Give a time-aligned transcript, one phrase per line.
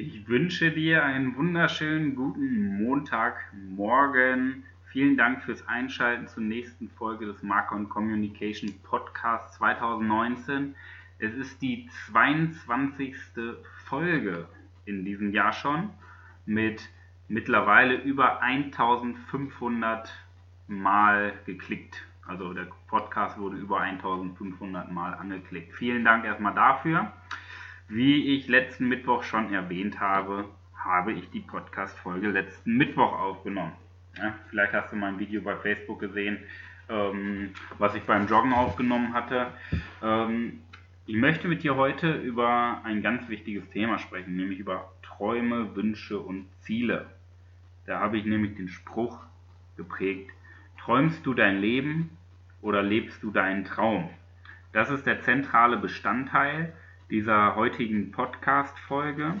[0.00, 4.62] Ich wünsche dir einen wunderschönen guten Montagmorgen.
[4.92, 10.76] Vielen Dank fürs Einschalten zur nächsten Folge des Marcon Communication Podcast 2019.
[11.18, 13.16] Es ist die 22.
[13.86, 14.46] Folge
[14.84, 15.90] in diesem Jahr schon
[16.46, 16.88] mit
[17.26, 20.14] mittlerweile über 1500
[20.68, 22.06] Mal geklickt.
[22.24, 25.74] Also der Podcast wurde über 1500 Mal angeklickt.
[25.74, 27.12] Vielen Dank erstmal dafür.
[27.90, 30.44] Wie ich letzten Mittwoch schon erwähnt habe,
[30.76, 33.72] habe ich die Podcast-Folge letzten Mittwoch aufgenommen.
[34.14, 36.38] Ja, vielleicht hast du mein Video bei Facebook gesehen,
[36.90, 39.46] ähm, was ich beim Joggen aufgenommen hatte.
[40.02, 40.60] Ähm,
[41.06, 46.18] ich möchte mit dir heute über ein ganz wichtiges Thema sprechen, nämlich über Träume, Wünsche
[46.18, 47.06] und Ziele.
[47.86, 49.18] Da habe ich nämlich den Spruch
[49.78, 50.30] geprägt,
[50.78, 52.10] träumst du dein Leben
[52.60, 54.10] oder lebst du deinen Traum?
[54.74, 56.74] Das ist der zentrale Bestandteil
[57.10, 59.34] dieser heutigen Podcast-Folge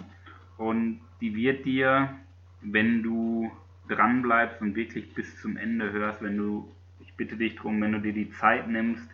[0.56, 2.14] und die wird dir,
[2.62, 3.50] wenn du
[3.88, 6.70] dran bleibst und wirklich bis zum Ende hörst, wenn du,
[7.00, 9.06] ich bitte dich darum, wenn du dir die Zeit nimmst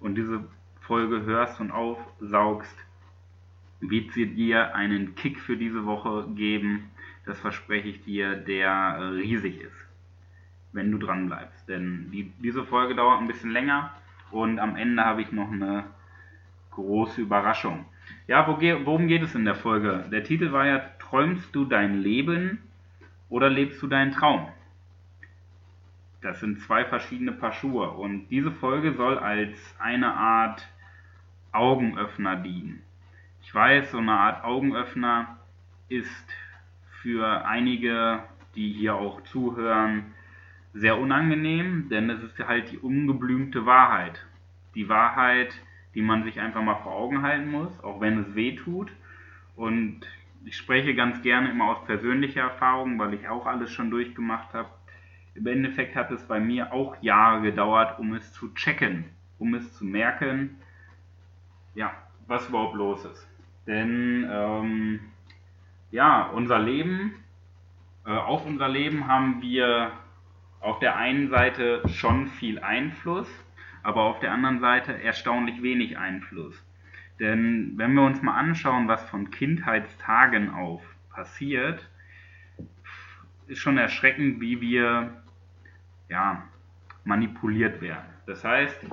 [0.00, 0.44] und diese
[0.80, 2.76] Folge hörst und aufsaugst,
[3.80, 6.90] wird sie dir einen Kick für diese Woche geben,
[7.26, 9.86] das verspreche ich dir, der riesig ist,
[10.72, 11.68] wenn du dran bleibst.
[11.68, 13.94] Denn die, diese Folge dauert ein bisschen länger
[14.32, 15.84] und am Ende habe ich noch eine
[16.72, 17.84] große Überraschung.
[18.30, 20.04] Ja, wo, worum geht es in der Folge?
[20.12, 22.62] Der Titel war ja Träumst du dein Leben
[23.28, 24.46] oder lebst du deinen Traum?
[26.22, 30.64] Das sind zwei verschiedene Paar Schuhe und diese Folge soll als eine Art
[31.50, 32.84] Augenöffner dienen.
[33.42, 35.36] Ich weiß, so eine Art Augenöffner
[35.88, 36.28] ist
[37.02, 38.22] für einige,
[38.54, 40.14] die hier auch zuhören,
[40.72, 44.24] sehr unangenehm, denn es ist halt die ungeblümte Wahrheit.
[44.76, 45.52] Die Wahrheit,
[45.94, 48.90] die man sich einfach mal vor Augen halten muss, auch wenn es weh tut.
[49.56, 50.00] Und
[50.44, 54.68] ich spreche ganz gerne immer aus persönlicher Erfahrung, weil ich auch alles schon durchgemacht habe.
[55.34, 59.04] Im Endeffekt hat es bei mir auch Jahre gedauert, um es zu checken,
[59.38, 60.56] um es zu merken,
[61.74, 61.92] ja,
[62.26, 63.28] was überhaupt los ist.
[63.66, 65.00] Denn ähm,
[65.90, 67.14] ja, unser Leben,
[68.06, 69.92] äh, auf unser Leben haben wir
[70.60, 73.28] auf der einen Seite schon viel Einfluss,
[73.82, 76.64] aber auf der anderen Seite erstaunlich wenig Einfluss.
[77.18, 81.88] Denn wenn wir uns mal anschauen, was von Kindheitstagen auf passiert,
[83.46, 85.22] ist schon erschreckend, wie wir
[86.08, 86.42] ja,
[87.04, 88.08] manipuliert werden.
[88.26, 88.86] Das heißt,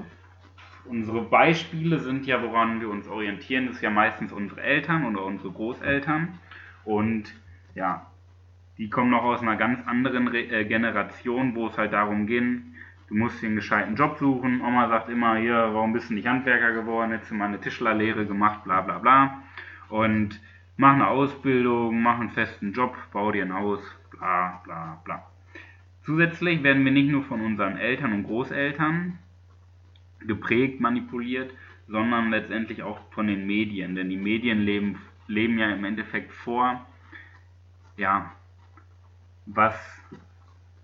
[0.86, 5.24] unsere Beispiele sind ja, woran wir uns orientieren, das ist ja meistens unsere Eltern oder
[5.24, 6.40] unsere Großeltern.
[6.86, 7.34] Und
[7.76, 8.08] ja,
[8.78, 12.76] die kommen noch aus einer ganz anderen Re äh, Generation, wo es halt darum ging,
[13.08, 14.62] du musst dir einen gescheiten Job suchen.
[14.62, 17.12] Oma sagt immer, hier, warum bist du nicht Handwerker geworden?
[17.12, 19.44] Hättest du mal eine Tischlerlehre gemacht, bla bla bla.
[19.90, 20.40] Und
[20.76, 23.80] mach eine Ausbildung, mach einen festen Job, bau dir ein Haus,
[24.12, 25.24] bla bla bla.
[26.04, 29.20] Zusätzlich werden wir nicht nur von unseren Eltern und Großeltern
[30.26, 31.52] geprägt, manipuliert,
[31.88, 33.96] sondern letztendlich auch von den Medien.
[33.96, 36.86] Denn die Medien leben, leben ja im Endeffekt vor,
[37.98, 38.32] ja,
[39.46, 39.76] was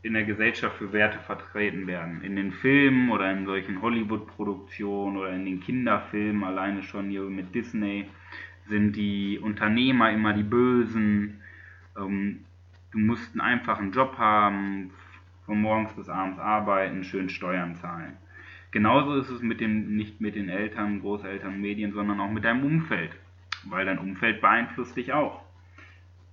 [0.04, 2.22] in der Gesellschaft für Werte vertreten werden.
[2.22, 7.56] In den Filmen oder in solchen Hollywood-Produktionen oder in den Kinderfilmen, alleine schon hier mit
[7.56, 8.06] Disney,
[8.68, 11.42] sind die Unternehmer immer die Bösen.
[11.98, 12.40] Ähm,
[12.92, 14.92] du musst einen einfachen Job haben,
[15.46, 18.18] von morgens bis abends arbeiten, schön Steuern zahlen.
[18.72, 22.66] Genauso ist es mit dem, nicht mit den Eltern, Großeltern, Medien, sondern auch mit deinem
[22.66, 23.12] Umfeld,
[23.66, 25.42] weil dein Umfeld beeinflusst dich auch.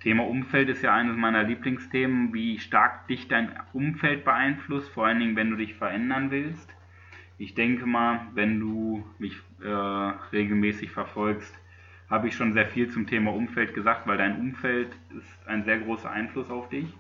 [0.00, 5.20] Thema Umfeld ist ja eines meiner Lieblingsthemen, wie stark dich dein Umfeld beeinflusst, vor allen
[5.20, 6.74] Dingen, wenn du dich verändern willst.
[7.36, 11.54] Ich denke mal, wenn du mich äh, regelmäßig verfolgst,
[12.08, 15.78] habe ich schon sehr viel zum Thema Umfeld gesagt, weil dein Umfeld ist ein sehr
[15.78, 16.92] großer Einfluss auf dich.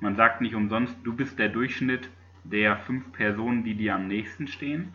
[0.00, 2.10] Man sagt nicht umsonst, du bist der Durchschnitt
[2.42, 4.94] der fünf Personen, die dir am nächsten stehen.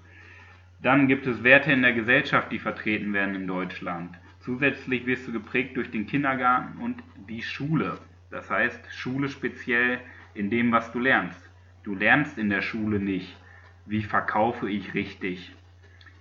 [0.82, 4.12] Dann gibt es Werte in der Gesellschaft, die vertreten werden in Deutschland.
[4.48, 7.98] Zusätzlich wirst du geprägt durch den Kindergarten und die Schule.
[8.32, 10.00] Das heißt, Schule speziell
[10.36, 11.50] in dem, was du lernst.
[11.84, 13.36] Du lernst in der Schule nicht,
[13.88, 15.54] wie verkaufe ich richtig.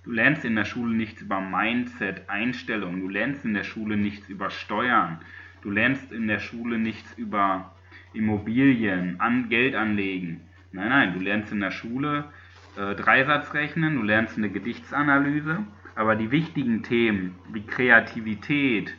[0.03, 2.99] Du lernst in der Schule nichts über Mindset, Einstellung.
[2.99, 5.21] Du lernst in der Schule nichts über Steuern.
[5.61, 7.73] Du lernst in der Schule nichts über
[8.11, 10.41] Immobilien, an Geld anlegen.
[10.73, 12.25] Nein, nein, du lernst in der Schule
[12.75, 15.65] äh, Dreisatzrechnen, du lernst eine Gedichtsanalyse
[15.97, 18.95] aber die wichtigen Themen wie Kreativität,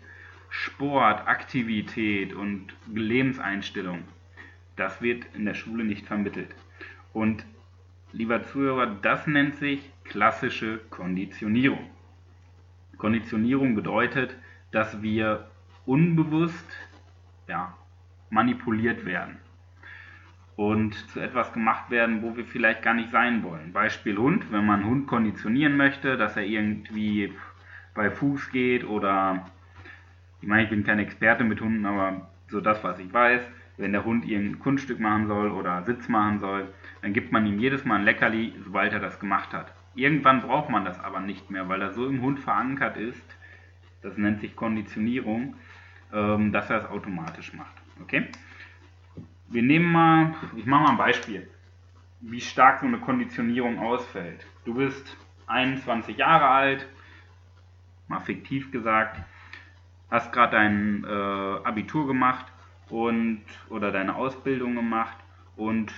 [0.51, 4.03] Sport, Aktivität und Lebenseinstellung,
[4.75, 6.53] das wird in der Schule nicht vermittelt.
[7.13, 7.47] Und
[8.13, 11.89] lieber Zuhörer, das nennt sich klassische Konditionierung.
[12.97, 14.35] Konditionierung bedeutet,
[14.73, 15.49] dass wir
[15.87, 16.67] unbewusst
[17.47, 17.77] ja,
[18.29, 19.39] manipuliert werden
[20.59, 23.73] und zu etwas gemacht werden, wo wir vielleicht gar nicht sein wollen.
[23.73, 27.33] Beispiel Hund, wenn man einen Hund konditionieren möchte, dass er irgendwie
[27.95, 29.47] bei Fuß geht oder,
[30.43, 33.41] ich meine, ich bin kein Experte mit Hunden, aber so das, was ich weiß,
[33.77, 36.67] wenn der Hund irgendein Kunststück machen soll oder Sitz machen soll,
[37.03, 39.73] dann gibt man ihm jedes Mal ein Leckerli, sobald er das gemacht hat.
[39.95, 43.37] Irgendwann braucht man das aber nicht mehr, weil er so im Hund verankert ist,
[44.03, 45.55] das nennt sich Konditionierung,
[46.13, 47.75] ähm, dass er es automatisch macht.
[48.03, 48.27] Okay?
[49.51, 51.49] Wir nehmen mal, ich mache mal ein Beispiel,
[52.21, 54.47] wie stark so eine Konditionierung ausfällt.
[54.67, 55.17] Du bist
[55.47, 56.87] 21 Jahre alt,
[58.09, 59.19] mal fiktiv gesagt,
[60.11, 62.45] hast gerade dein äh, Abitur gemacht
[62.91, 63.41] und
[63.71, 65.17] oder deine Ausbildung gemacht
[65.57, 65.95] und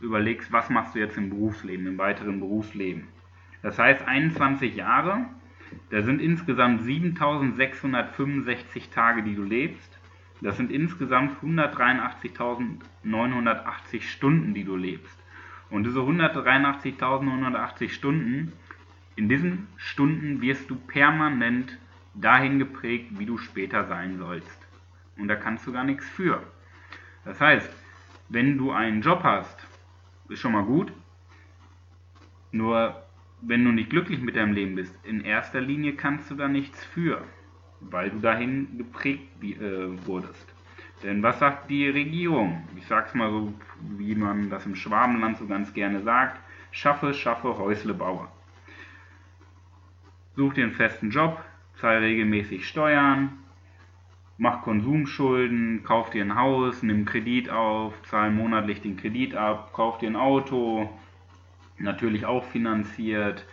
[0.00, 3.06] überlegst, was machst du jetzt im Berufsleben, im weiteren Berufsleben.
[3.62, 5.26] Das heißt 21 Jahre,
[5.90, 10.01] da sind insgesamt 7665 Tage, die du lebst.
[10.42, 15.16] Das sind insgesamt 183.980 Stunden, die du lebst.
[15.70, 18.52] Und diese 183.980 Stunden,
[19.14, 21.78] in diesen Stunden wirst du permanent
[22.14, 24.58] dahin geprägt, wie du später sein sollst.
[25.16, 26.42] Und da kannst du gar nichts für.
[27.24, 27.70] Das heißt,
[28.28, 29.56] wenn du einen Job hast,
[30.28, 30.92] ist schon mal gut.
[32.50, 33.00] Nur
[33.40, 36.84] wenn du nicht glücklich mit deinem Leben bist, in erster Linie kannst du da nichts
[36.84, 37.22] für,
[37.90, 40.52] weil du dahin geprägt äh, wurdest.
[41.02, 42.62] Denn was sagt die Regierung?
[42.76, 43.52] Ich sag's mal so,
[43.98, 46.38] wie man das im Schwabenland so ganz gerne sagt:
[46.70, 48.28] Schaffe, schaffe, Häusle baue.
[50.36, 51.42] Such dir einen festen Job,
[51.80, 53.38] zahl regelmäßig Steuern,
[54.38, 59.98] mach Konsumschulden, kauf dir ein Haus, nimm Kredit auf, zahl monatlich den Kredit ab, kauf
[59.98, 60.88] dir ein Auto,
[61.78, 63.46] natürlich auch finanziert,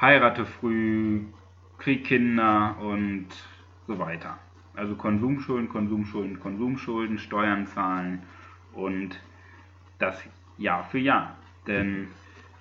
[0.00, 1.20] heirate früh,
[1.78, 3.28] krieg Kinder und
[3.86, 4.38] so weiter.
[4.74, 8.22] Also Konsumschulden, Konsumschulden, Konsumschulden, Steuern zahlen
[8.72, 9.20] und
[9.98, 10.22] das
[10.56, 11.36] Jahr für Jahr.
[11.66, 12.08] Denn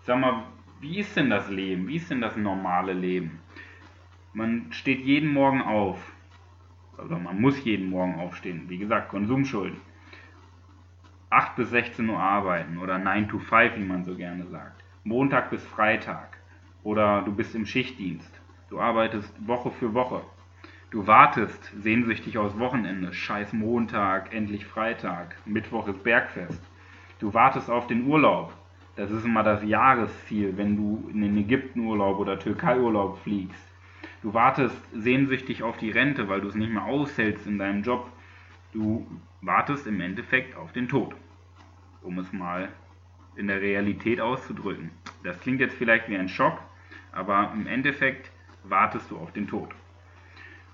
[0.03, 0.43] sag mal,
[0.81, 1.87] wie ist denn das Leben?
[1.87, 3.39] Wie ist denn das normale Leben?
[4.33, 6.11] Man steht jeden Morgen auf.
[6.97, 8.65] Oder man muss jeden Morgen aufstehen.
[8.67, 9.79] Wie gesagt, Konsumschulden.
[11.29, 14.83] 8 bis 16 Uhr arbeiten oder 9 to 5, wie man so gerne sagt.
[15.03, 16.37] Montag bis Freitag.
[16.83, 18.31] Oder du bist im Schichtdienst.
[18.69, 20.21] Du arbeitest Woche für Woche.
[20.91, 23.13] Du wartest sehnsüchtig aufs Wochenende.
[23.13, 25.37] Scheiß Montag, endlich Freitag.
[25.45, 26.61] Mittwoch ist Bergfest.
[27.19, 28.53] Du wartest auf den Urlaub.
[28.97, 33.63] Das ist immer das Jahresziel, wenn du in den Ägyptenurlaub oder Türkei-Urlaub fliegst.
[34.21, 38.11] Du wartest sehnsüchtig auf die Rente, weil du es nicht mehr aushältst in deinem Job.
[38.73, 39.07] Du
[39.39, 41.15] wartest im Endeffekt auf den Tod,
[42.01, 42.67] um es mal
[43.37, 44.91] in der Realität auszudrücken.
[45.23, 46.59] Das klingt jetzt vielleicht wie ein Schock,
[47.13, 48.29] aber im Endeffekt
[48.65, 49.69] wartest du auf den Tod.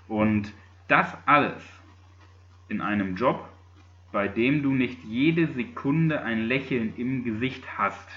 [0.08, 0.52] Und
[0.88, 1.62] das alles
[2.68, 3.48] in einem Job,
[4.10, 8.08] bei dem du nicht jede Sekunde ein Lächeln im Gesicht hast,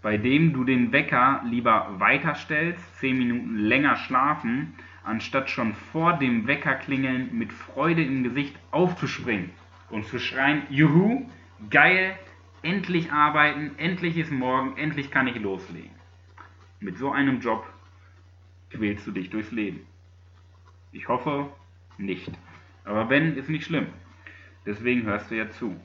[0.00, 6.46] bei dem du den Wecker lieber weiterstellst, 10 Minuten länger schlafen, anstatt schon vor dem
[6.46, 9.50] Weckerklingeln mit Freude im Gesicht aufzuspringen
[9.90, 11.28] und zu schreien, juhu,
[11.70, 12.18] geil,
[12.62, 15.90] endlich arbeiten, endlich ist morgen, endlich kann ich loslegen.
[16.80, 17.66] Mit so einem Job
[18.70, 19.86] quälst du dich durchs Leben.
[20.94, 21.50] Ich hoffe
[21.98, 22.30] nicht.
[22.84, 23.88] Aber wenn, ist nicht schlimm.
[24.64, 25.76] Deswegen hörst du ja zu.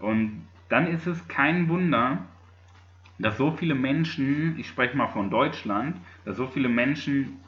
[0.00, 2.26] Und dann ist es kein Wunder,
[3.18, 7.38] dass so viele Menschen, ich spreche mal von Deutschland, dass so viele Menschen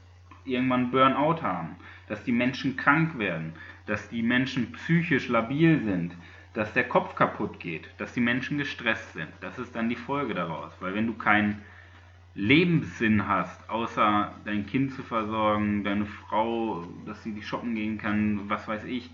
[0.45, 1.77] irgendwann Burnout haben,
[2.09, 3.55] dass die Menschen krank werden,
[3.87, 6.17] dass die Menschen psychisch labil sind,
[6.55, 9.29] dass der Kopf kaputt geht, dass die Menschen gestresst sind.
[9.41, 11.63] Das ist dann die Folge daraus, weil wenn du keinen
[12.35, 18.49] Lebenssinn hast, außer dein Kind zu versorgen, deine Frau, dass sie die shoppen gehen kann,
[18.49, 19.11] was weiß ich,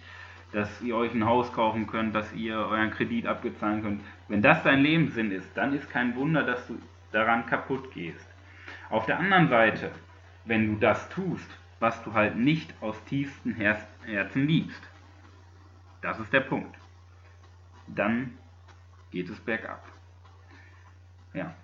[0.52, 4.02] dass ihr euch ein Haus kaufen könnt, dass ihr euren Kredit abgezahlen könnt.
[4.28, 6.78] Wenn das dein Lebenssinn ist, dann ist kein Wunder, dass du
[7.12, 8.26] daran kaputt gehst.
[8.90, 9.90] Auf der anderen Seite,
[10.44, 14.82] wenn du das tust, was du halt nicht aus tiefstem Herzen liebst,
[16.02, 16.76] das ist der Punkt.
[17.88, 18.36] Dann
[19.10, 19.84] geht es bergab.
[21.34, 21.54] Ja.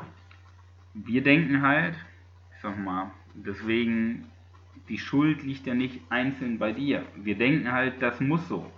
[0.95, 1.95] Wir denken halt,
[2.55, 4.27] ich sag mal, deswegen
[4.89, 7.05] die Schuld liegt ja nicht einzeln bei dir.
[7.17, 8.71] Wir denken halt, das muss so.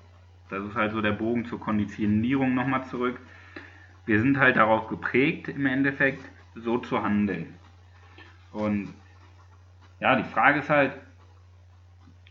[0.49, 3.19] Das ist halt so der Bogen zur Konditionierung nochmal zurück.
[4.07, 6.23] Wir sind halt darauf geprägt, im Endeffekt
[6.55, 7.55] so zu handeln.
[8.53, 8.95] Und
[9.99, 10.93] ja, die Frage ist halt,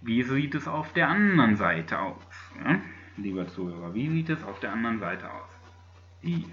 [0.02, 2.24] wie sieht es auf der anderen Seite aus?
[2.63, 2.80] Ja?
[3.18, 5.50] Lieber Zuhörer, wie sieht es auf der anderen Seite aus?
[6.22, 6.46] Die,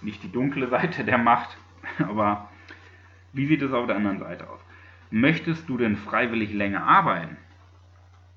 [0.00, 1.56] nicht die dunkle Seite der Macht,
[1.98, 2.50] aber
[3.34, 4.60] wie sieht es auf der anderen Seite aus?
[5.10, 7.36] Möchtest du denn freiwillig länger arbeiten?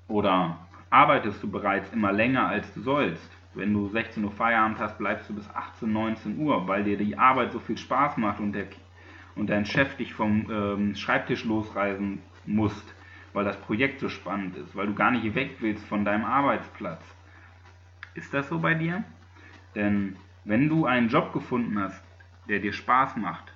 [0.06, 0.58] Oder
[0.90, 3.30] arbeitest du bereits immer länger als du sollst.
[3.54, 7.18] Wenn du 16 Uhr Feierabend hast, bleibst du bis 18, 19 Uhr, weil dir die
[7.18, 8.66] Arbeit so viel Spaß macht und, der,
[9.34, 12.94] und dein Chef dich vom ähm, Schreibtisch losreisen musst,
[13.32, 17.02] weil das Projekt so spannend ist, weil du gar nicht weg willst von deinem Arbeitsplatz.
[18.14, 19.04] Ist das so bei dir?
[19.74, 22.02] Denn wenn du einen Job gefunden hast,
[22.48, 23.52] der dir Spaß macht,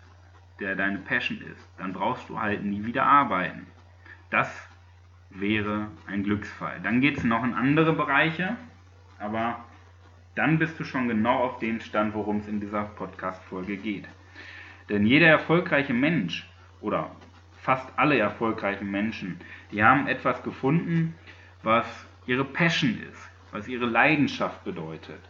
[0.61, 3.67] der deine Passion ist, dann brauchst du halt nie wieder arbeiten.
[4.31, 4.69] Das
[5.31, 6.81] wäre ein Glücksfall.
[6.83, 8.57] Dann geht es noch in andere Bereiche,
[9.19, 9.65] aber
[10.35, 14.09] dann bist du schon genau auf dem Stand, worum es in dieser Podcast-Folge geht.
[14.89, 16.49] Denn jeder erfolgreiche Mensch
[16.81, 17.11] oder
[17.59, 19.41] fast alle erfolgreichen Menschen,
[19.71, 21.15] die haben etwas gefunden,
[21.63, 21.87] was
[22.27, 25.21] ihre Passion ist, was ihre Leidenschaft bedeutet.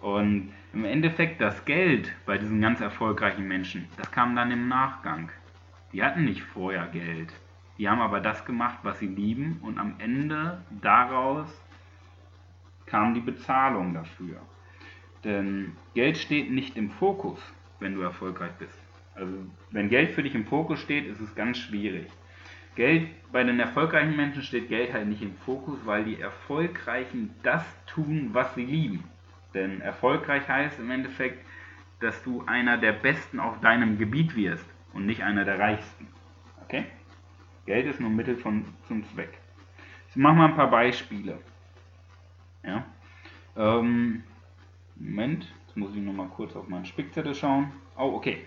[0.00, 5.30] Und im Endeffekt das Geld bei diesen ganz erfolgreichen Menschen, das kam dann im Nachgang.
[5.92, 7.32] Die hatten nicht vorher Geld.
[7.78, 11.48] Die haben aber das gemacht, was sie lieben und am Ende daraus
[12.86, 14.40] kam die Bezahlung dafür.
[15.24, 17.40] Denn Geld steht nicht im Fokus,
[17.80, 18.78] wenn du erfolgreich bist.
[19.14, 19.32] Also
[19.70, 22.06] wenn Geld für dich im Fokus steht, ist es ganz schwierig.
[22.74, 27.64] Geld bei den erfolgreichen Menschen steht Geld halt nicht im Fokus, weil die Erfolgreichen das
[27.86, 29.04] tun, was sie lieben.
[29.54, 31.44] Denn erfolgreich heißt im Endeffekt,
[32.00, 36.08] dass du einer der Besten auf deinem Gebiet wirst und nicht einer der Reichsten.
[36.64, 36.86] Okay?
[37.66, 39.38] Geld ist nur Mittel von, zum Zweck.
[40.10, 41.38] Ich mache mal ein paar Beispiele.
[42.64, 42.84] Ja?
[43.56, 44.24] Ähm,
[44.96, 47.72] Moment, jetzt muss ich nochmal kurz auf meinen Spickzettel schauen.
[47.96, 48.44] Oh, okay.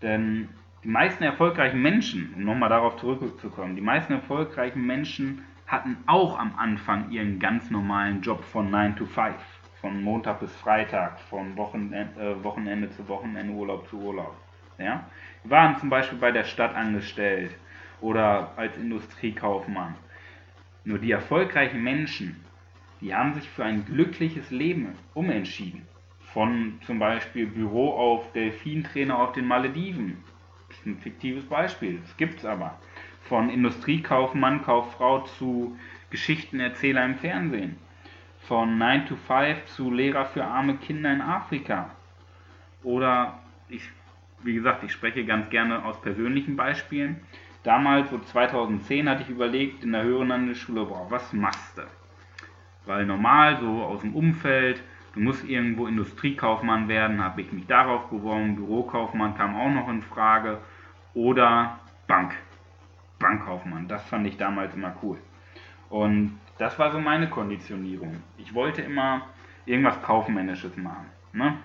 [0.00, 0.48] Denn
[0.84, 6.56] die meisten erfolgreichen Menschen, um nochmal darauf zurückzukommen, die meisten erfolgreichen Menschen hatten auch am
[6.56, 9.34] Anfang ihren ganz normalen Job von 9 to 5,
[9.80, 14.36] von Montag bis Freitag, von Wochenende, äh, Wochenende zu Wochenende, Urlaub zu Urlaub.
[14.78, 15.08] Ja?
[15.44, 17.54] Die waren zum Beispiel bei der Stadt angestellt
[18.00, 19.94] oder als Industriekaufmann.
[20.84, 22.44] Nur die erfolgreichen Menschen,
[23.00, 25.86] die haben sich für ein glückliches Leben umentschieden.
[26.32, 30.22] Von zum Beispiel Büro auf Delfintrainer auf den Malediven.
[30.68, 32.78] Das ist ein fiktives Beispiel, das gibt es aber.
[33.22, 35.76] Von Industriekaufmann, Kauffrau zu
[36.10, 37.76] Geschichtenerzähler im Fernsehen.
[38.48, 41.90] Von 9 to 5 zu Lehrer für arme Kinder in Afrika.
[42.82, 43.38] Oder,
[43.68, 43.82] ich,
[44.42, 47.20] wie gesagt, ich spreche ganz gerne aus persönlichen Beispielen.
[47.62, 51.82] Damals, so 2010, hatte ich überlegt in der höheren Handelsschule, boah, was machst du?
[52.86, 58.08] Weil normal, so aus dem Umfeld, du musst irgendwo Industriekaufmann werden, habe ich mich darauf
[58.08, 60.56] beworben, Bürokaufmann kam auch noch in Frage
[61.12, 62.34] oder Bank,
[63.18, 65.18] Bankkaufmann, das fand ich damals immer cool.
[65.90, 68.22] Und das war so meine Konditionierung.
[68.36, 69.26] Ich wollte immer
[69.64, 71.06] irgendwas Kaufmännisches machen.
[71.32, 71.56] Ne?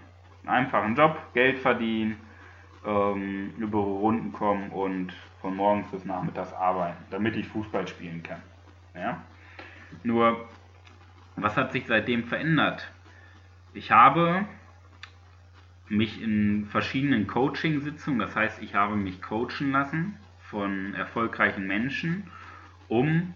[0.45, 2.17] Einfachen Job, Geld verdienen,
[2.85, 8.41] ähm, über Runden kommen und von morgens bis nachmittags arbeiten, damit ich Fußball spielen kann.
[8.93, 9.21] Ja?
[10.03, 10.47] Nur,
[11.35, 12.91] was hat sich seitdem verändert?
[13.73, 14.45] Ich habe
[15.89, 22.29] mich in verschiedenen Coaching-Sitzungen, das heißt, ich habe mich coachen lassen von erfolgreichen Menschen,
[22.87, 23.33] um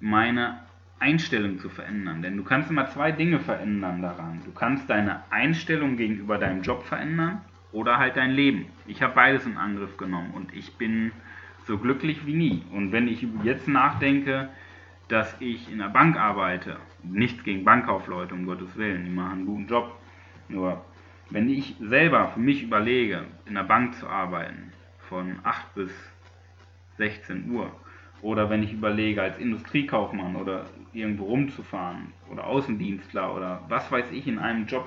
[0.00, 0.60] meine
[0.98, 2.22] Einstellung zu verändern.
[2.22, 4.40] Denn du kannst immer zwei Dinge verändern daran.
[4.44, 7.40] Du kannst deine Einstellung gegenüber deinem Job verändern
[7.72, 8.66] oder halt dein Leben.
[8.86, 11.12] Ich habe beides in Angriff genommen und ich bin
[11.66, 12.64] so glücklich wie nie.
[12.72, 14.48] Und wenn ich jetzt nachdenke,
[15.08, 19.46] dass ich in der Bank arbeite, nichts gegen Bankkaufleute, um Gottes Willen, die machen einen
[19.46, 19.98] guten Job.
[20.48, 20.84] Nur,
[21.30, 24.72] wenn ich selber für mich überlege, in der Bank zu arbeiten,
[25.08, 25.90] von 8 bis
[26.98, 27.72] 16 Uhr,
[28.22, 34.26] oder wenn ich überlege, als Industriekaufmann oder irgendwo rumzufahren, oder Außendienstler oder was weiß ich,
[34.26, 34.86] in einem Job,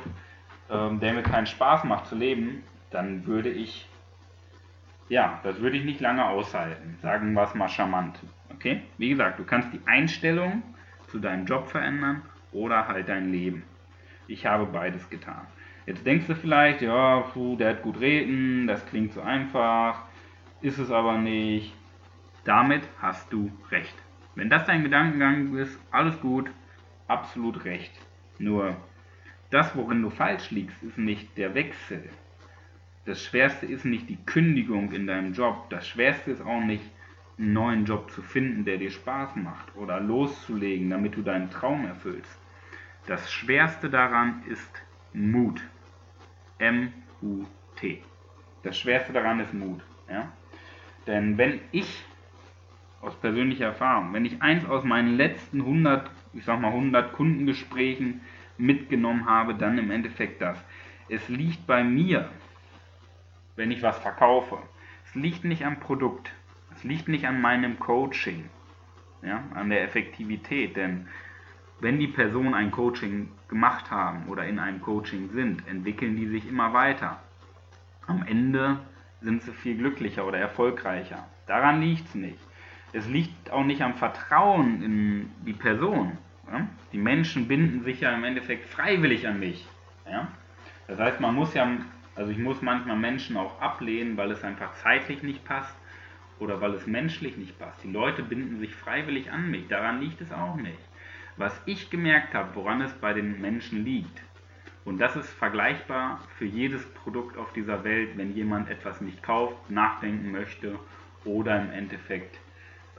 [0.69, 3.87] ähm, der mir keinen Spaß macht zu leben, dann würde ich,
[5.09, 6.97] ja, das würde ich nicht lange aushalten.
[7.01, 8.19] Sagen wir es mal charmant.
[8.53, 8.81] Okay?
[8.97, 10.63] Wie gesagt, du kannst die Einstellung
[11.07, 12.21] zu deinem Job verändern
[12.51, 13.63] oder halt dein Leben.
[14.27, 15.47] Ich habe beides getan.
[15.85, 20.03] Jetzt denkst du vielleicht, ja, puh, der hat gut reden, das klingt so einfach,
[20.61, 21.73] ist es aber nicht.
[22.45, 23.95] Damit hast du recht.
[24.35, 26.49] Wenn das dein Gedankengang ist, alles gut,
[27.07, 27.91] absolut recht.
[28.39, 28.75] Nur
[29.49, 32.09] das, worin du falsch liegst, ist nicht der Wechsel,
[33.05, 35.69] das Schwerste ist nicht die Kündigung in deinem Job.
[35.69, 36.83] Das Schwerste ist auch nicht,
[37.37, 41.85] einen neuen Job zu finden, der dir Spaß macht oder loszulegen, damit du deinen Traum
[41.85, 42.39] erfüllst.
[43.07, 44.71] Das Schwerste daran ist
[45.13, 45.61] Mut.
[46.59, 48.01] M-U-T.
[48.61, 49.81] Das Schwerste daran ist Mut.
[50.09, 50.31] Ja?
[51.05, 52.05] Denn wenn ich
[53.03, 58.21] aus persönlicher Erfahrung, wenn ich eins aus meinen letzten 100, ich sag mal 100 Kundengesprächen
[58.57, 60.57] mitgenommen habe, dann im Endeffekt das.
[61.09, 62.29] Es liegt bei mir,
[63.55, 64.57] wenn ich was verkaufe.
[65.05, 66.31] Es liegt nicht am Produkt.
[66.75, 68.49] Es liegt nicht an meinem Coaching.
[69.21, 70.75] ja, an der Effektivität.
[70.75, 71.07] Denn
[71.79, 76.47] wenn die Personen ein Coaching gemacht haben oder in einem Coaching sind, entwickeln die sich
[76.47, 77.21] immer weiter.
[78.07, 78.79] Am Ende
[79.21, 81.27] sind sie viel glücklicher oder erfolgreicher.
[81.47, 82.39] Daran liegt es nicht.
[82.93, 86.17] Es liegt auch nicht am Vertrauen in die Person.
[86.51, 86.67] Ja?
[86.91, 89.67] Die Menschen binden sich ja im Endeffekt freiwillig an mich.
[90.09, 90.27] Ja?
[90.87, 91.67] Das heißt, man muss ja,
[92.15, 95.75] also ich muss manchmal Menschen auch ablehnen, weil es einfach zeitlich nicht passt
[96.39, 97.83] oder weil es menschlich nicht passt.
[97.83, 99.67] Die Leute binden sich freiwillig an mich.
[99.67, 100.77] Daran liegt es auch nicht.
[101.35, 104.21] Was ich gemerkt habe, woran es bei den Menschen liegt,
[104.85, 109.69] und das ist vergleichbar für jedes Produkt auf dieser Welt, wenn jemand etwas nicht kauft,
[109.69, 110.77] nachdenken möchte
[111.23, 112.37] oder im Endeffekt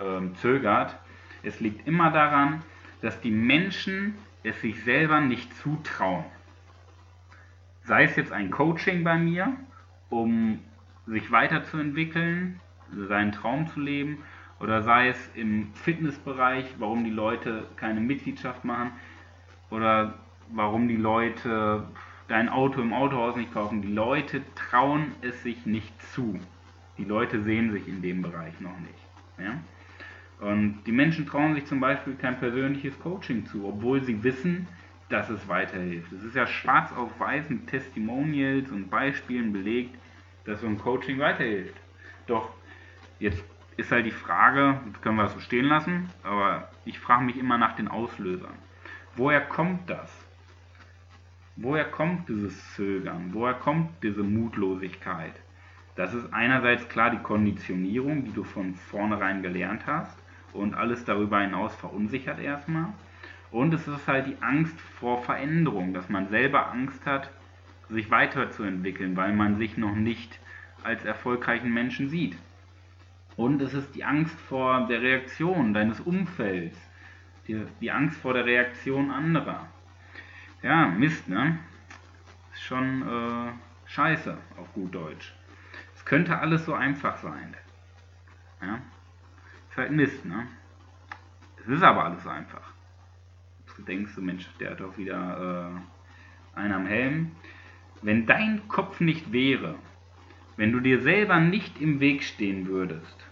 [0.01, 0.97] ähm, zögert.
[1.43, 2.63] Es liegt immer daran,
[3.03, 6.25] dass die Menschen es sich selber nicht zutrauen.
[7.83, 9.55] Sei es jetzt ein Coaching bei mir,
[10.09, 10.61] um
[11.07, 12.61] sich weiterzuentwickeln,
[13.09, 14.19] seinen Traum zu leben,
[14.61, 18.93] oder sei es im Fitnessbereich, warum die Leute keine Mitgliedschaft machen,
[19.71, 20.15] oder
[20.51, 21.87] warum die Leute
[22.29, 23.83] dein Auto im Autohaus nicht kaufen.
[23.83, 26.39] Die Leute trauen es sich nicht zu.
[26.97, 28.95] Die Leute sehen sich in dem Bereich noch nicht.
[29.39, 29.59] Ja?
[30.41, 34.67] Und die Menschen trauen sich zum Beispiel kein persönliches Coaching zu, obwohl sie wissen,
[35.09, 36.13] dass es weiterhilft.
[36.13, 39.97] Es ist ja schwarz auf weiß mit Testimonials und Beispielen belegt,
[40.45, 41.77] dass so ein Coaching weiterhilft.
[42.27, 42.51] Doch
[43.19, 43.43] jetzt
[43.77, 47.39] ist halt die Frage, jetzt können wir es so stehen lassen, aber ich frage mich
[47.39, 48.55] immer nach den Auslösern.
[49.17, 50.11] Woher kommt das?
[51.57, 53.31] Woher kommt dieses Zögern?
[53.33, 55.35] Woher kommt diese Mutlosigkeit?
[55.95, 60.19] Das ist einerseits klar die Konditionierung, die du von vornherein gelernt hast
[60.55, 62.93] und alles darüber hinaus verunsichert erstmal.
[63.51, 67.31] Und es ist halt die Angst vor Veränderung, dass man selber Angst hat,
[67.89, 70.39] sich weiterzuentwickeln, weil man sich noch nicht
[70.83, 72.37] als erfolgreichen Menschen sieht.
[73.37, 76.79] Und es ist die Angst vor der Reaktion deines Umfelds,
[77.47, 79.67] die, die Angst vor der Reaktion anderer.
[80.63, 81.59] Ja, Mist, ne?
[82.53, 83.53] Ist schon äh,
[83.87, 85.35] scheiße, auf gut Deutsch.
[85.95, 87.55] Es könnte alles so einfach sein.
[88.63, 88.81] Ja?
[89.75, 90.47] Ist halt Mist, ne?
[91.59, 92.63] Es ist aber alles einfach.
[93.77, 95.75] Du denkst Mensch, der hat doch wieder
[96.55, 97.33] äh, einen am Helm.
[98.01, 99.75] Wenn dein Kopf nicht wäre,
[100.57, 103.29] wenn du dir selber nicht im Weg stehen würdest,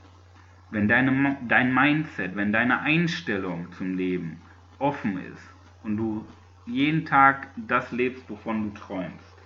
[0.72, 4.42] wenn deine, dein Mindset, wenn deine Einstellung zum Leben
[4.80, 6.26] offen ist und du
[6.66, 9.36] jeden Tag das lebst, wovon du träumst,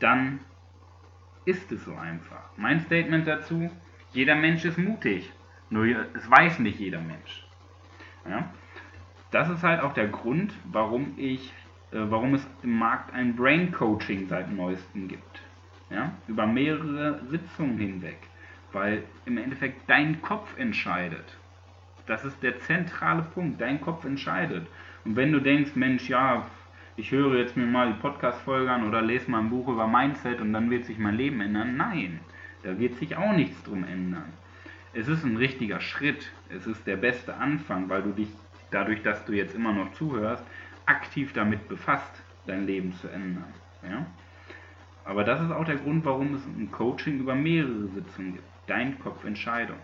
[0.00, 0.40] dann
[1.44, 2.50] ist es so einfach.
[2.56, 3.70] Mein Statement dazu,
[4.12, 5.32] jeder Mensch ist mutig,
[5.70, 7.46] nur es weiß nicht jeder Mensch.
[8.28, 8.50] Ja?
[9.30, 11.52] Das ist halt auch der Grund, warum ich,
[11.92, 15.42] äh, warum es im Markt ein Brain Coaching seit neuestem gibt.
[15.90, 16.12] Ja?
[16.28, 18.18] Über mehrere Sitzungen hinweg
[18.76, 21.24] weil im Endeffekt dein Kopf entscheidet.
[22.06, 24.66] Das ist der zentrale Punkt, dein Kopf entscheidet.
[25.04, 26.46] Und wenn du denkst, Mensch, ja,
[26.96, 30.42] ich höre jetzt mir mal die Podcast-Folge an oder lese mal ein Buch über Mindset
[30.42, 32.20] und dann wird sich mein Leben ändern, nein,
[32.62, 34.32] da wird sich auch nichts drum ändern.
[34.98, 38.28] Es ist ein richtiger Schritt, es ist der beste Anfang, weil du dich
[38.70, 40.42] dadurch, dass du jetzt immer noch zuhörst,
[40.86, 43.52] aktiv damit befasst, dein Leben zu ändern.
[43.82, 44.06] Ja?
[45.04, 48.98] Aber das ist auch der Grund, warum es ein Coaching über mehrere Sitzungen gibt dein
[48.98, 49.76] Kopf Entscheidung.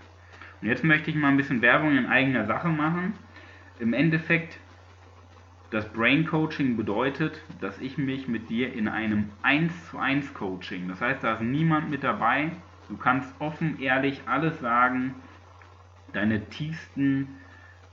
[0.60, 3.14] Und jetzt möchte ich mal ein bisschen Werbung in eigener Sache machen.
[3.78, 4.58] Im Endeffekt,
[5.70, 10.88] das Brain Coaching bedeutet, dass ich mich mit dir in einem 1 zu 1 Coaching,
[10.88, 12.52] das heißt, da ist niemand mit dabei,
[12.88, 15.14] du kannst offen, ehrlich alles sagen,
[16.12, 17.28] deine tiefsten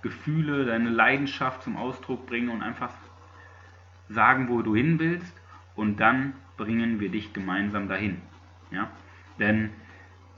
[0.02, 2.94] Gefühle, deine Leidenschaft zum Ausdruck bringen und einfach
[4.08, 5.34] sagen, wo du hin willst
[5.76, 8.22] und dann bringen wir dich gemeinsam dahin.
[8.72, 8.90] Ja?
[9.40, 9.72] Denn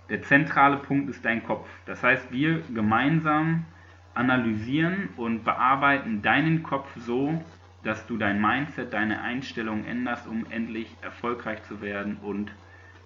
[0.10, 1.70] der zentrale Punkt ist dein Kopf.
[1.86, 3.66] Das heißt, wir gemeinsam
[4.14, 7.42] analysieren und bearbeiten deinen Kopf so,
[7.84, 12.52] dass du dein Mindset, deine Einstellung änderst, um endlich erfolgreich zu werden und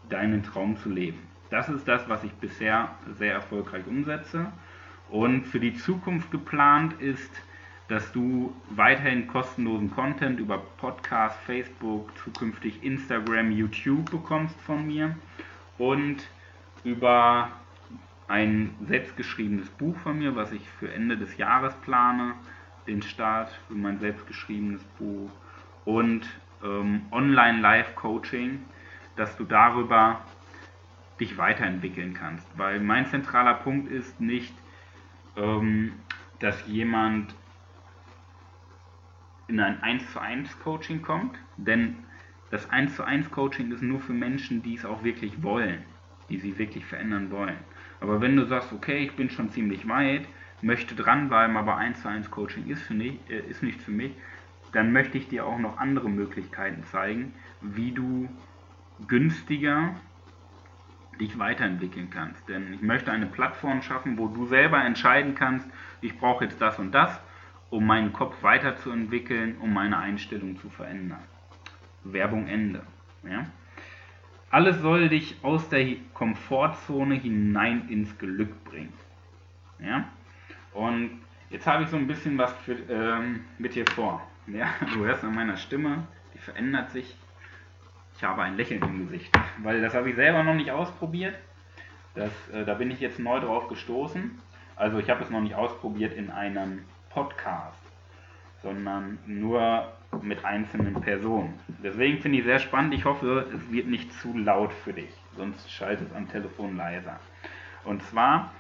[0.10, 1.20] deinen Traum zu leben.
[1.50, 4.52] Das ist das, was ich bisher sehr erfolgreich umsetze.
[5.10, 7.32] Und für die Zukunft geplant ist,
[7.88, 15.16] dass du weiterhin kostenlosen Content über Podcast, Facebook, zukünftig Instagram, YouTube bekommst von mir
[15.78, 16.28] und
[16.84, 17.50] über
[18.28, 22.34] ein selbstgeschriebenes Buch von mir, was ich für Ende des Jahres plane,
[22.88, 25.30] den Start für mein selbstgeschriebenes Buch
[25.86, 26.28] und
[26.64, 28.64] ähm, Online-Live-Coaching,
[29.16, 30.22] dass du darüber
[31.20, 32.46] dich weiterentwickeln kannst.
[32.58, 34.54] Weil mein zentraler Punkt ist nicht,
[35.38, 35.94] ähm,
[36.40, 37.34] dass jemand
[39.48, 41.98] in ein 1 zu 1 Coaching kommt, denn
[42.52, 45.84] das 1 zu 1 Coaching ist nur für Menschen, die es auch wirklich wollen
[46.30, 47.58] die sie wirklich verändern wollen.
[48.02, 50.28] Aber wenn du sagst, okay, ich bin schon ziemlich weit,
[50.62, 54.12] möchte dranbleiben, aber 1 zu 1 Coaching ist, für nicht, äh, ist nicht für mich,
[54.72, 58.30] dann möchte ich dir auch noch andere Möglichkeiten zeigen, wie du
[59.08, 59.96] günstiger
[61.20, 62.48] dich weiterentwickeln kannst.
[62.48, 65.68] Denn ich möchte eine Plattform schaffen, wo du selber entscheiden kannst,
[66.02, 67.20] ich brauche jetzt das und das,
[67.70, 71.24] um meinen Kopf weiterzuentwickeln, um meine Einstellung zu verändern.
[72.04, 72.84] Werbung Ende.
[73.24, 73.46] Ja?
[74.52, 78.94] Alles soll dich aus der Komfortzone hinein ins Glück bringen.
[79.80, 80.06] Ja?
[80.74, 84.26] Und jetzt habe ich so ein bisschen was für, ähm, mit dir vor.
[84.48, 84.68] Ja?
[84.94, 87.18] Du hörst an meiner Stimme, die verändert sich.
[88.18, 91.36] Ich habe ein Lächeln im Gesicht, weil das habe ich selber noch nicht ausprobiert.
[92.14, 94.40] Das, äh, da bin ich jetzt neu drauf gestoßen.
[94.76, 97.82] Also ich habe es noch nicht ausprobiert in einem Podcast,
[98.62, 101.60] sondern nur mit einzelnen Personen.
[101.84, 102.94] Deswegen finde ich sehr spannend.
[102.94, 107.20] Ich hoffe, es wird nicht zu laut für dich, sonst schaltet es am Telefon leiser.
[107.84, 108.52] Und zwar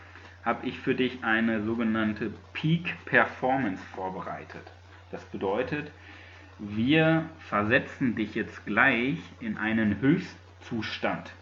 [0.44, 4.72] habe ich für dich eine sogenannte Peak Performance vorbereitet.
[5.12, 5.92] Das bedeutet,
[6.60, 11.34] wir versetzen dich jetzt gleich in einen Höchstzustand.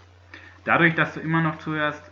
[0.64, 2.12] Dadurch, dass du immer noch zuhörst,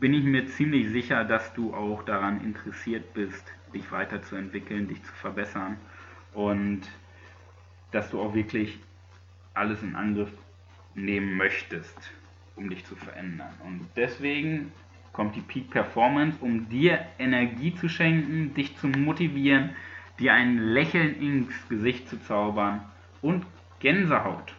[0.00, 5.12] bin ich mir ziemlich sicher, dass du auch daran interessiert bist, dich weiterzuentwickeln, dich zu
[5.14, 5.76] verbessern
[6.34, 6.82] und
[7.90, 8.78] dass du auch wirklich
[9.54, 10.30] alles in Angriff
[10.94, 12.12] nehmen möchtest,
[12.54, 13.52] um dich zu verändern.
[13.64, 14.72] Und deswegen
[15.12, 19.70] kommt die Peak Performance, um dir Energie zu schenken, dich zu motivieren,
[20.18, 22.80] dir ein Lächeln ins Gesicht zu zaubern
[23.22, 23.46] und
[23.80, 24.54] Gänsehaut.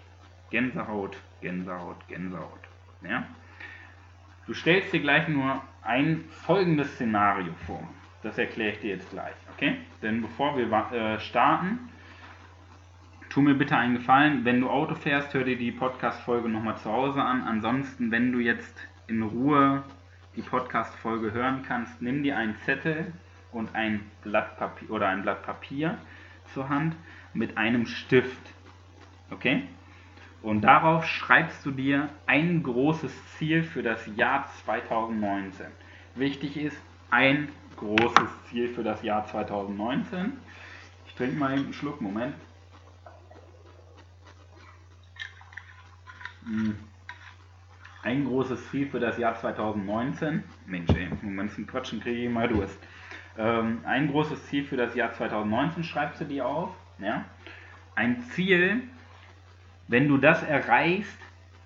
[0.50, 2.60] Gänsehaut, Gänsehaut, Gänsehaut.
[3.04, 3.26] Ja?
[4.48, 7.88] Du stellst dir gleich nur ein folgendes Szenario vor.
[8.24, 9.78] Das erkläre ich dir jetzt gleich, okay?
[10.02, 11.80] Denn bevor wir äh, starten,
[13.30, 14.44] tu mir bitte einen Gefallen.
[14.44, 17.44] Wenn du Auto fährst, hör dir die Podcast-Folge nochmal zu Hause an.
[17.44, 18.76] Ansonsten, wenn du jetzt
[19.08, 19.84] in Ruhe
[20.36, 23.14] die Podcast-Folge hören kannst, nimm dir einen Zettel
[23.52, 25.98] und ein Blatt Papier oder ein Blatt Papier
[26.54, 26.96] zur Hand
[27.34, 28.42] mit einem Stift.
[29.32, 29.64] Okay?
[30.42, 35.68] Und darauf schreibst du dir ein großes Ziel für das Jahr 2019.
[36.16, 36.78] Wichtig ist,
[37.10, 40.34] ein großes Ziel für das Jahr 2019.
[41.08, 42.36] Ich trinke mal einen Schluck, Moment.
[46.46, 46.78] Hm.
[48.02, 50.44] Ein großes Ziel für das Jahr 2019.
[50.66, 52.80] Mensch, ey, Moment zum Quatschen kriege ich mal Durst.
[53.40, 56.76] Ähm, ein großes Ziel für das Jahr 2019 schreibst du dir auf.
[57.00, 57.26] Ja?
[57.96, 58.84] Ein Ziel,
[59.88, 61.18] wenn du das erreichst,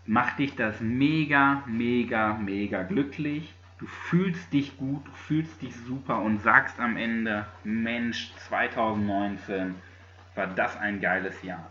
[0.05, 6.19] macht dich das mega, mega, mega glücklich du fühlst dich gut, du fühlst dich super
[6.19, 9.75] und sagst am Ende, Mensch, 2019
[10.35, 11.69] war das ein geiles Jahr.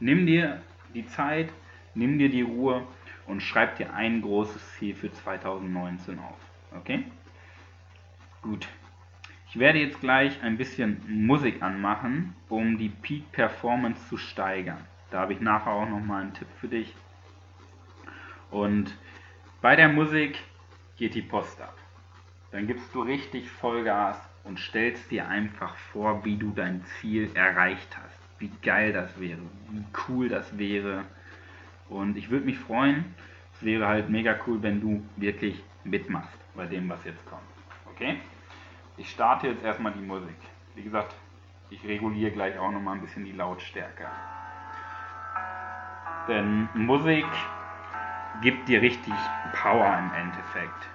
[0.00, 0.60] Nimm dir
[0.94, 1.50] die Zeit,
[1.94, 2.84] nimm dir die Ruhe
[3.28, 6.38] und schreib dir ein großes Ziel für 2019 auf.
[6.76, 7.04] Okay?
[8.42, 8.66] Gut.
[9.54, 14.84] Ich werde jetzt gleich ein bisschen Musik anmachen, um die Peak Performance zu steigern.
[15.12, 16.92] Da habe ich nachher auch nochmal einen Tipp für dich.
[18.50, 18.98] Und
[19.62, 20.40] bei der Musik
[20.96, 21.78] geht die Post ab.
[22.50, 27.96] Dann gibst du richtig Vollgas und stellst dir einfach vor, wie du dein Ziel erreicht
[27.96, 28.18] hast.
[28.40, 29.38] Wie geil das wäre,
[29.70, 31.04] wie cool das wäre.
[31.88, 33.04] Und ich würde mich freuen,
[33.54, 37.42] es wäre halt mega cool, wenn du wirklich mitmachst bei dem, was jetzt kommt.
[37.94, 38.16] Okay?
[38.96, 40.36] Ich starte jetzt erstmal die Musik.
[40.76, 41.16] Wie gesagt,
[41.68, 44.06] ich reguliere gleich auch nochmal ein bisschen die Lautstärke.
[46.28, 47.26] Denn Musik
[48.40, 49.14] gibt dir richtig
[49.52, 50.88] Power im Endeffekt.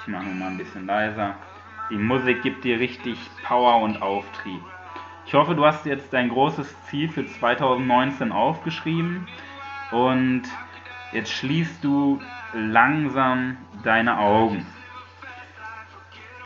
[0.00, 1.34] Ich mache nur mal ein bisschen leiser.
[1.90, 4.62] Die Musik gibt dir richtig Power und Auftrieb.
[5.26, 9.28] Ich hoffe, du hast jetzt dein großes Ziel für 2019 aufgeschrieben
[9.90, 10.44] und
[11.12, 12.18] jetzt schließt du
[12.54, 14.66] langsam deine Augen.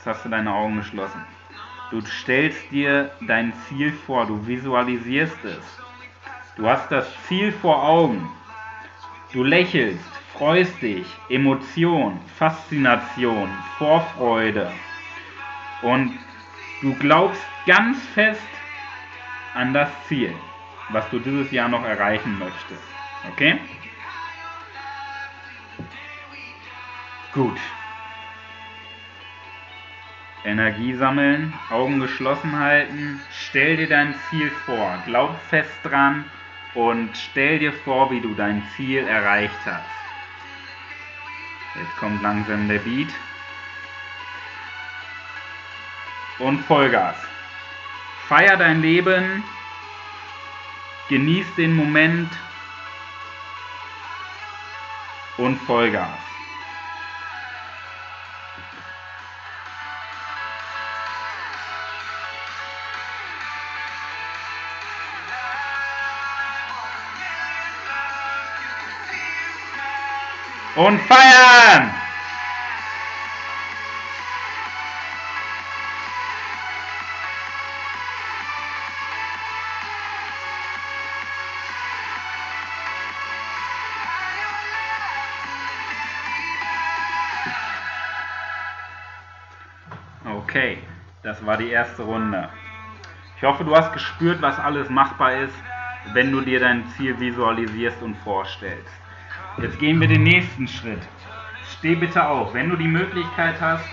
[0.05, 1.25] Jetzt hast du deine Augen geschlossen.
[1.91, 5.65] Du stellst dir dein Ziel vor, du visualisierst es.
[6.57, 8.31] Du hast das Ziel vor Augen.
[9.33, 14.71] Du lächelst, freust dich, Emotion, Faszination, Vorfreude
[15.81, 16.19] und
[16.83, 18.43] du glaubst ganz fest
[19.55, 20.35] an das Ziel,
[20.91, 22.85] was du dieses Jahr noch erreichen möchtest.
[23.33, 23.59] Okay?
[27.33, 27.59] Gut.
[30.45, 36.25] Energie sammeln, Augen geschlossen halten, stell dir dein Ziel vor, glaub fest dran
[36.75, 39.85] und stell dir vor, wie du dein Ziel erreicht hast.
[41.77, 43.13] Jetzt kommt langsam der Beat.
[46.39, 47.17] Und Vollgas.
[48.29, 49.45] Feier dein Leben,
[51.09, 52.31] genieß den Moment
[55.37, 56.34] und Vollgas.
[70.77, 71.95] Und feiern!
[90.27, 90.79] Okay,
[91.23, 92.49] das war die erste Runde.
[93.37, 95.55] Ich hoffe, du hast gespürt, was alles machbar ist,
[96.13, 99.04] wenn du dir dein Ziel visualisierst und vorstellst.
[99.59, 101.03] Jetzt gehen wir den nächsten Schritt.
[101.79, 102.53] Steh bitte auf.
[102.55, 103.85] Wenn du die Möglichkeit hast,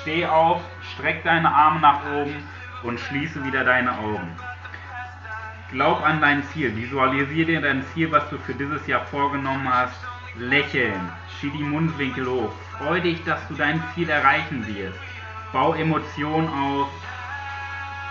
[0.00, 0.62] steh auf,
[0.94, 2.34] streck deine Arme nach oben
[2.82, 4.34] und schließe wieder deine Augen.
[5.70, 6.74] Glaub an dein Ziel.
[6.74, 9.98] Visualisiere dir dein Ziel, was du für dieses Jahr vorgenommen hast.
[10.38, 11.12] Lächeln.
[11.38, 12.52] Schieb die Mundwinkel hoch.
[12.78, 14.98] Freu dich, dass du dein Ziel erreichen wirst.
[15.52, 16.88] Bau Emotionen auf.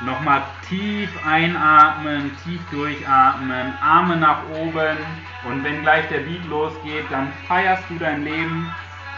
[0.06, 4.98] Nochmal tief einatmen, tief durchatmen, Arme nach oben
[5.46, 8.70] und wenn gleich der Beat losgeht, dann feierst du dein Leben,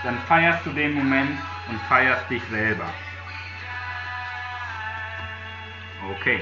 [0.04, 2.86] dann feierst du den Moment und feierst dich selber.
[6.12, 6.42] Okay,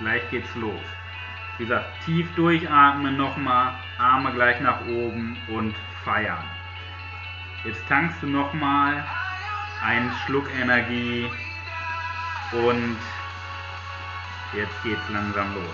[0.00, 0.82] gleich geht's los.
[1.58, 5.72] Wie gesagt, tief durchatmen nochmal, Arme gleich nach oben und
[6.04, 6.42] feiern.
[7.62, 9.04] Jetzt tankst du nochmal
[9.84, 11.30] einen Schluck Energie
[12.50, 12.96] und
[14.56, 15.64] jetzt geht's langsam los.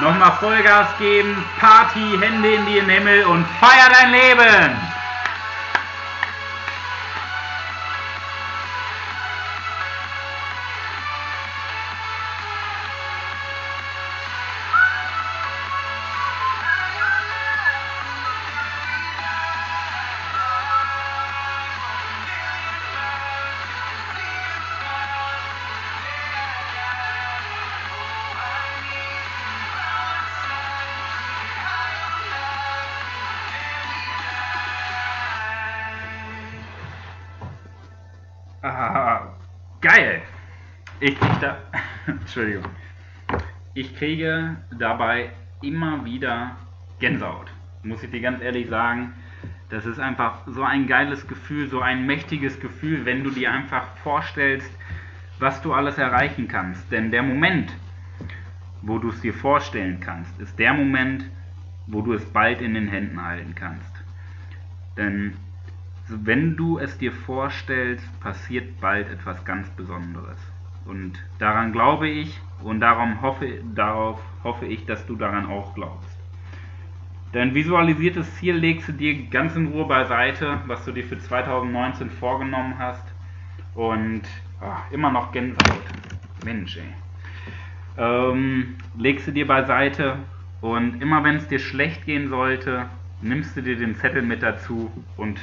[0.00, 4.95] Nochmal Vollgas geben, Party, Hände in den Himmel und feier dein Leben!
[39.86, 40.20] Geil!
[40.98, 41.58] Ich kriege da.
[42.08, 42.64] Entschuldigung.
[43.74, 45.30] Ich kriege dabei
[45.62, 46.56] immer wieder
[46.98, 47.52] Gänsehaut.
[47.84, 49.14] Muss ich dir ganz ehrlich sagen.
[49.68, 53.96] Das ist einfach so ein geiles Gefühl, so ein mächtiges Gefühl, wenn du dir einfach
[53.98, 54.70] vorstellst,
[55.38, 56.90] was du alles erreichen kannst.
[56.90, 57.72] Denn der Moment,
[58.82, 61.24] wo du es dir vorstellen kannst, ist der Moment,
[61.86, 63.92] wo du es bald in den Händen halten kannst.
[64.96, 65.36] Denn
[66.08, 70.38] wenn du es dir vorstellst, passiert bald etwas ganz Besonderes.
[70.84, 76.16] Und daran glaube ich und darum hoffe, darauf hoffe ich, dass du daran auch glaubst.
[77.32, 82.10] Dein visualisiertes Ziel legst du dir ganz in Ruhe beiseite, was du dir für 2019
[82.10, 83.04] vorgenommen hast.
[83.74, 84.22] Und
[84.60, 85.82] ach, immer noch Gänsehaut.
[86.44, 86.94] Mensch, ey.
[87.98, 90.18] Ähm, legst du dir beiseite
[90.60, 92.86] und immer wenn es dir schlecht gehen sollte,
[93.20, 95.40] nimmst du dir den Zettel mit dazu und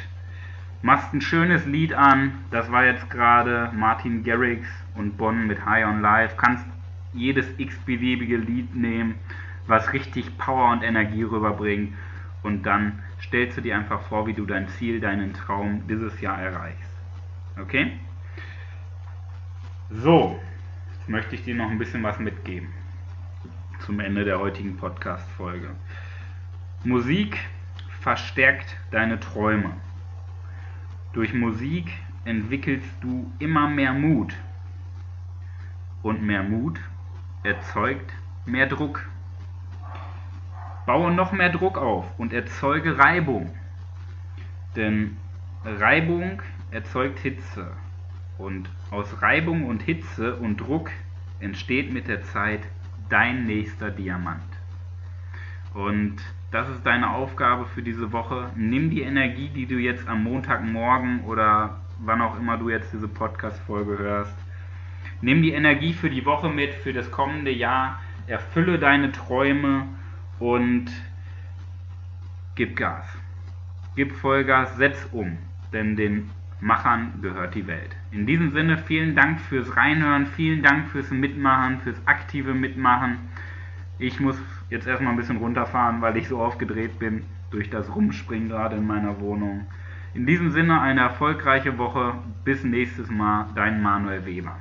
[0.84, 2.34] machst ein schönes Lied an.
[2.52, 6.36] Das war jetzt gerade Martin Garrix und Bonn mit High on Life.
[6.38, 6.65] Kannst
[7.13, 9.15] jedes x-beliebige Lied nehmen,
[9.65, 11.93] was richtig Power und Energie rüberbringt.
[12.43, 16.39] Und dann stellst du dir einfach vor, wie du dein Ziel, deinen Traum dieses Jahr
[16.39, 16.91] erreichst.
[17.60, 17.93] Okay?
[19.89, 20.38] So,
[20.98, 22.67] jetzt möchte ich dir noch ein bisschen was mitgeben
[23.86, 25.69] zum Ende der heutigen Podcast-Folge.
[26.84, 27.39] Musik
[28.02, 29.72] verstärkt deine Träume.
[31.13, 31.91] Durch Musik
[32.26, 34.34] entwickelst du immer mehr Mut.
[36.02, 36.80] Und mehr Mut
[37.43, 38.12] erzeugt
[38.45, 39.06] mehr Druck.
[40.86, 43.54] Baue noch mehr Druck auf und erzeuge Reibung.
[44.76, 45.17] Denn
[45.63, 47.71] Reibung erzeugt Hitze.
[48.39, 50.89] Und aus Reibung und Hitze und Druck
[51.39, 52.62] entsteht mit der Zeit
[53.10, 54.41] dein nächster Diamant.
[55.76, 56.15] Und
[56.54, 58.52] das ist deine Aufgabe für diese Woche.
[58.56, 63.08] Nimm die Energie, die du jetzt am Montagmorgen oder wann auch immer du jetzt diese
[63.08, 64.36] Podcast-Folge hörst,
[65.22, 69.88] nimm die Energie für die Woche mit, für das kommende Jahr, erfülle deine Träume
[70.38, 70.92] und
[72.54, 73.06] gib Gas.
[73.96, 75.38] Gib Vollgas, setz um,
[75.72, 77.96] denn den Machern gehört die Welt.
[78.12, 83.18] In diesem Sinne vielen Dank fürs Reinhören, vielen Dank fürs Mitmachen, fürs aktive Mitmachen.
[84.00, 84.38] Ich muss
[84.70, 88.88] jetzt erstmal ein bisschen runterfahren, weil ich so aufgedreht bin durch das Rumspringen gerade in
[88.88, 89.68] meiner Wohnung.
[90.16, 92.16] In diesem Sinne eine erfolgreiche Woche.
[92.44, 94.58] Bis nächstes Mal, dein Manuel Weber.